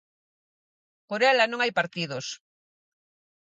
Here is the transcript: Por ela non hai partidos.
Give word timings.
Por 1.09 1.21
ela 1.31 1.45
non 1.51 1.59
hai 1.61 1.71
partidos. 1.79 2.25